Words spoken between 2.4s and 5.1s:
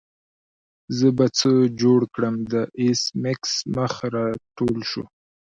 د ایس میکس مخ راټول شو